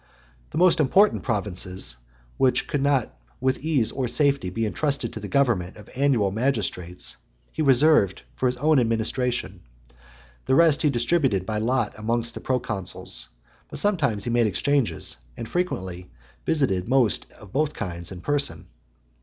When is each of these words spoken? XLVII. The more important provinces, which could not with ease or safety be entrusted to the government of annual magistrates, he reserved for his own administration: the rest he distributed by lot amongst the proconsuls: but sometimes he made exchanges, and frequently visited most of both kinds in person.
XLVII. 0.01 0.49
The 0.49 0.57
more 0.57 0.71
important 0.79 1.21
provinces, 1.21 1.97
which 2.37 2.67
could 2.67 2.81
not 2.81 3.15
with 3.39 3.59
ease 3.59 3.91
or 3.91 4.07
safety 4.07 4.49
be 4.49 4.65
entrusted 4.65 5.13
to 5.13 5.19
the 5.19 5.27
government 5.27 5.77
of 5.77 5.91
annual 5.95 6.31
magistrates, 6.31 7.17
he 7.51 7.61
reserved 7.61 8.23
for 8.33 8.47
his 8.47 8.57
own 8.57 8.79
administration: 8.79 9.61
the 10.45 10.55
rest 10.55 10.81
he 10.81 10.89
distributed 10.89 11.45
by 11.45 11.59
lot 11.59 11.93
amongst 11.99 12.33
the 12.33 12.39
proconsuls: 12.41 13.27
but 13.69 13.77
sometimes 13.77 14.23
he 14.23 14.31
made 14.31 14.47
exchanges, 14.47 15.17
and 15.37 15.47
frequently 15.47 16.09
visited 16.47 16.89
most 16.89 17.31
of 17.33 17.51
both 17.53 17.75
kinds 17.75 18.11
in 18.11 18.21
person. 18.21 18.65